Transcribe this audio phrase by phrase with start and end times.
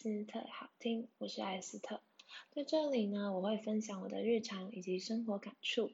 [0.00, 2.00] 斯特好听，我是艾斯特，
[2.52, 5.90] 在这里呢，我会分享我的日常以及生活感触。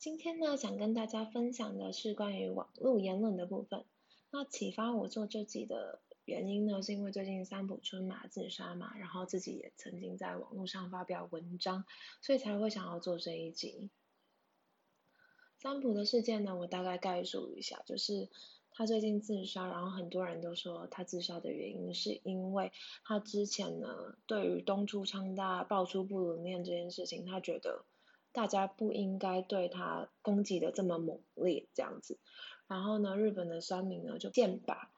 [0.00, 3.84] 今天呢，想跟大家分享的是关于网络言论的部分。
[4.32, 11.84] 那启发我做这集的原因呢，是因为最近三浦春马自杀嘛，然后自己也曾经在网络上发表文章，
[12.20, 13.92] 所以才会想要做这一集。
[15.58, 18.28] 三浦的事件呢，我大概概述一下，就是。
[18.76, 22.72] 他最近自杀，然后很多人都说他自杀的原因是因为
[23.04, 27.84] 他之前呢，对于东出昌大爆出不伦恋这件事情，他觉得
[28.32, 32.18] 大家不应该对他攻击的这么猛烈这样子，
[32.66, 34.90] 然后呢，日本的酸民呢就剑拔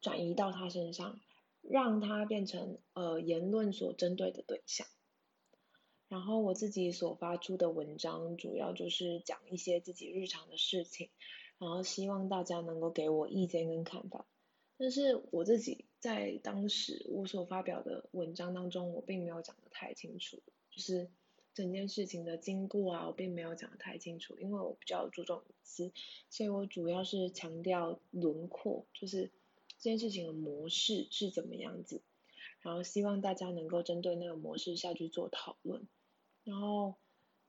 [0.00, 1.20] 转移到他身上，
[1.60, 4.86] 让他变成呃言论所针对的对象。
[6.08, 11.10] 然后我自己所发出的文章，主要就是讲一些自己日常的事情。
[11.60, 14.24] 然后希望大家能够给我意见跟看法，
[14.78, 21.10] 但是我自己在当时我所发表的文章当中，我并没有讲的太清楚，就是
[21.52, 25.92] 整件事情的经过啊，我并没有讲的太清楚，因为我比较注重隐私，
[26.30, 29.30] 所以我主要是强调轮廓，就是
[29.78, 32.00] 这件事情的模式是怎么样子，
[32.62, 35.86] 然后希望大家能够针对那个模式下去做讨论，
[36.42, 36.94] 然后。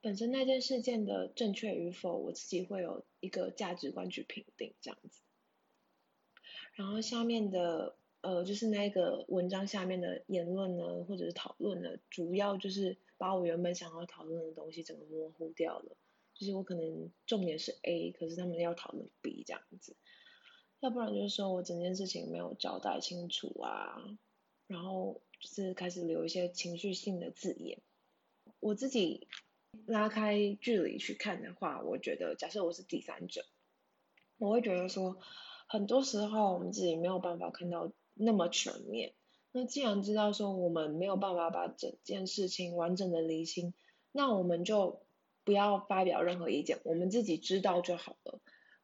[0.00, 5.20] 本身那件事件的正确与否，我自己会有一个价值观去评定这样子。
[6.74, 15.96] 然后下面的呃，就是那个文章下面的言论呢，或者是讨论呢，主要就是把我原本想要讨论的东西整个模糊掉了。
[16.34, 19.96] 就是我可能重点是 A，可是他们要讨论 B 这样子。
[20.78, 24.16] 要不然就是说我整件事情没有交代清楚啊，
[24.68, 27.80] 然后就是开始留一些情绪性的字眼。
[28.60, 29.26] 我自己。
[29.86, 33.44] 拉开距离去看的话，我觉得假设我是第三者，
[34.38, 35.18] 我会觉得说，
[35.66, 39.12] 很多时候我们自己没有办法看到那么全面。
[39.52, 43.72] 那既然知道说我们没有办法把整件事情完整的理清，
[44.12, 45.02] 那我们就
[45.44, 48.40] 不要发表任何意见，我们自己知道就好了。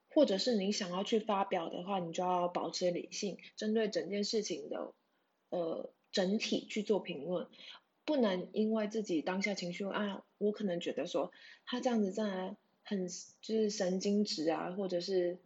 [0.09, 4.95] 或者是你想要去发表的话，你就要保持理性，针对整件事情的
[5.51, 7.49] 呃整体去做评论。
[8.05, 11.33] 不能因为自己当下情绪啊，我可能觉得说
[11.65, 13.09] 他这样子真的很
[13.41, 15.39] 就是神经质啊，或者是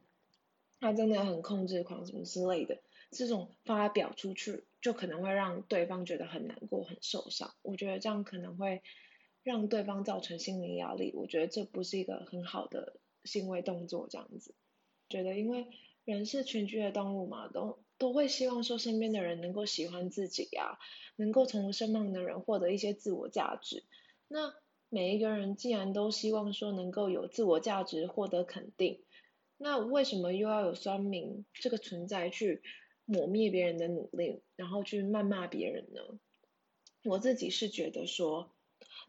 [0.81, 2.79] 他真的很控制狂什么之类的，
[3.11, 7.55] 这种发表出去就可能会让对方觉得很难过、很受伤。
[7.63, 8.83] 我觉得这样可能会
[9.43, 14.09] 让对方造成心理压力，我觉得这不是一个很好的行为动作。
[14.11, 14.55] 这样子，
[15.09, 15.67] 觉得因为
[16.13, 17.79] 人是群居的动物嘛，都。
[17.99, 20.79] 都会希望说身边的人能够喜欢自己呀，
[21.17, 23.83] 能够从身旁的人获得一些自我价值。
[24.29, 24.55] 那
[24.89, 29.03] 每一个人既然都希望说能够有自我价值获得肯定，
[29.57, 32.63] 那为什么又要有酸民这个存在去
[33.05, 36.21] 抹灭别人的努力，然后去谩骂别人呢？
[37.03, 38.55] 我自己是觉得说，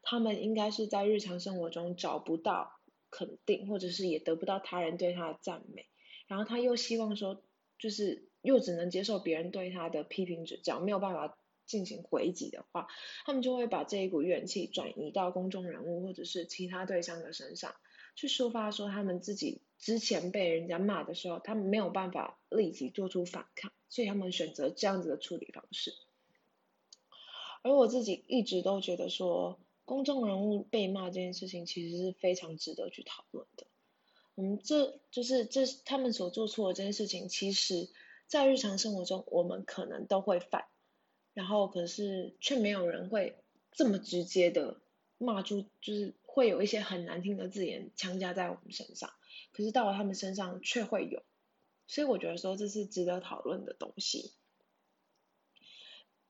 [0.02, 2.72] 他们应该是在日常生活中找不到
[3.12, 5.89] 肯定，或者是也得不到他人对他的赞美，
[6.30, 7.44] 然后他又希望说
[7.78, 8.24] 就是。
[8.42, 12.88] 又只能接受别人对他的批评指教，没有办法进行回击的话，
[13.26, 17.76] 他们就会把这一股怨气转移到公众人物或者是其他对象的身上，
[18.16, 25.94] 去抒发说他们自己之前被人家骂的时候，他们没有办法立即做出反抗，所以他们选择这样子的处理方式。
[27.62, 33.68] 而我自己一直都觉得说，公众人物被骂这件事情其实是非常值得去讨论的。
[34.40, 37.90] 我们这就是这他们所做错的这件事情，其实。
[38.26, 40.68] 在日常生活中，我们可能都会犯，
[41.34, 43.36] 然后可是却没有人会
[43.72, 44.80] 这么直接的
[45.18, 49.10] 骂出，就是会有一些很难听的字眼强加在我们身上，
[49.52, 51.24] 可是到了他们身上却会有，
[51.88, 54.32] 所以我觉得说这是值得讨论的东西。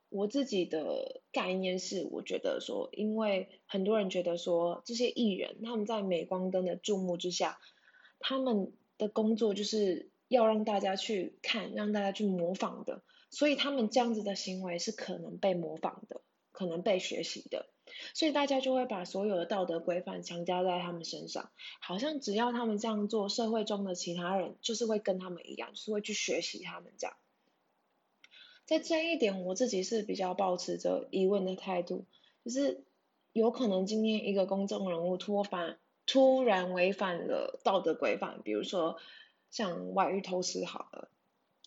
[0.08, 7.60] 我自己的概念是，我觉得说，因为很多人觉得说这些艺人他们在镁光灯的注目之下，
[8.20, 10.10] 他们的工作就是。
[10.30, 13.02] 要让大家去看，让大家去模仿的，
[13.32, 16.22] 所以他们这样子的行为是可能被模仿的，
[16.52, 17.66] 可能被学习的，
[18.14, 21.50] 所以大家就会把所有的道德规范强加在他们身上，
[21.82, 27.18] 好像只要他们这样做，社会中的其他人就是会跟他们一样，就是会去学习他们这样。
[28.68, 32.06] 在这一点，我自己是比较保持着疑问的态度，
[32.46, 32.84] 就是
[33.34, 38.98] 有可能今天一个公众人物突反突然违反了道德规范，比如说。
[39.52, 41.10] 像外遇偷吃好了，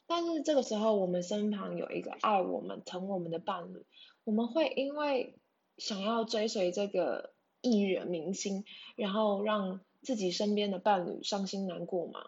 [0.07, 3.85] 但是这个时候我们身旁有一个爱我们、疼我们的伴侣，
[4.23, 5.35] 我们会因为
[5.79, 12.21] 想要追随这个艺人明星，然后让自己身边的伴侣伤心难过吗？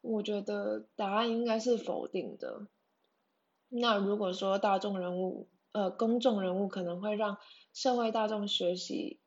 [0.00, 2.68] 我觉得答案应该是否定的。
[3.68, 7.38] 那如果说大众人物，呃，公众人物可能会让
[7.74, 9.18] 社会大众学习，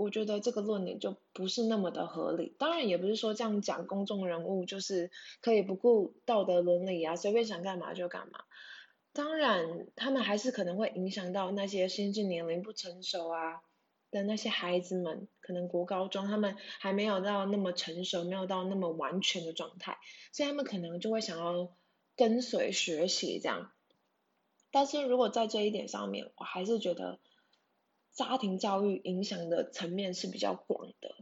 [0.00, 2.54] 我觉得这个论点就不是那么的合理。
[2.58, 5.10] 当然，也不是说这样讲公众人物就是
[5.42, 8.40] 可以不顾道德伦理啊，随便想干嘛就干嘛。
[9.12, 13.60] 当然，他们还是可能会影响到那些心智年龄不成熟啊
[14.10, 19.98] 的那些孩子们，可能国高中他们还没有到那么成熟，没有到那么完全的状态，
[20.32, 21.76] 所以他们可能就会想要
[22.16, 23.70] 跟随学习这样。
[24.70, 27.18] 但是如果在这一点上面，我还是觉得
[28.20, 31.14] 家庭教育影响的层面是比较广的，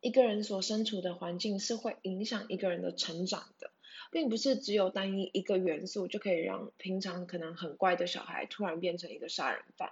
[0.00, 3.70] 一个人所身处的环境是会影响一个人的成长的。
[4.10, 9.90] 并不是只有单一一个元素就可以让平常可能很乖的小孩突然变成一个杀人犯，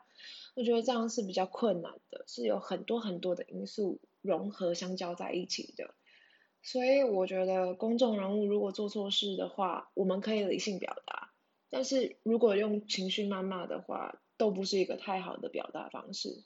[0.54, 5.94] 我觉得这样是比较困难的，是有很多很多的因素融合相交在一起的。
[6.62, 11.32] 所以我觉得公众人物如果做错事的话，我们可以理性表达，
[11.70, 16.42] 但是如果用情绪谩骂的话，都不是一个太好的表达方式。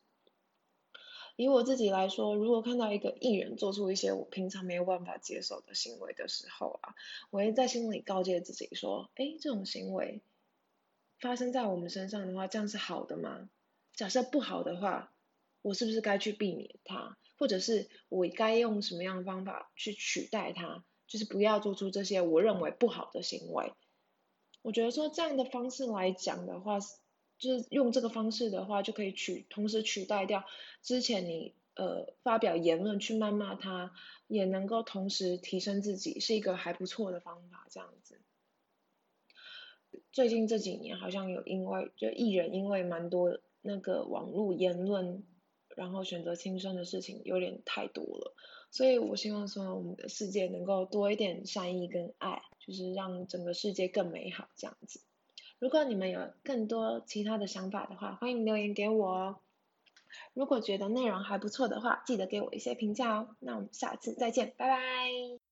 [1.36, 6.96] 以我自己来说，如果看到一个艺人做出一些我平常没有办法接受的行为的时候啊，
[7.30, 10.22] 我会在心里告诫自己说：，哎，这种行为
[11.20, 13.48] 发生在我们身上的话，这样是好的吗？
[13.94, 15.12] 假设不好的话，
[15.62, 23.72] 我是不是该去避免它，或者是我该用什么样的方法去取代它，就是不要做出这些我认为不好的行为？
[24.62, 26.80] 我觉得说这样的方式来讲的话。
[27.44, 30.46] 就是用这个方式的话，就可以取同时取代掉
[30.80, 33.92] 之前你呃发表言论去谩骂他，
[34.28, 37.66] 也能够同时提升自己，是一个还不错的方法。
[37.70, 38.18] 这样子，
[40.10, 45.22] 最近这几年好像有因为就艺人因为蛮多那个网络言论，
[45.76, 48.34] 然后选择轻生的事情有点太多了，
[48.70, 55.00] 所以我希望说我们的世界能够多一点善意跟爱，就是让整个世界更美好这样子。
[55.58, 59.36] 如果你们有更多其他的想法的话，欢迎留言给我哦。
[60.32, 63.36] 如果觉得内容还不错的话，记得给我一些评价哦。
[63.40, 65.43] 那我们下次再见，拜拜。